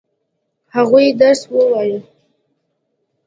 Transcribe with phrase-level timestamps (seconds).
[0.75, 1.99] هغوی درس ووايه؟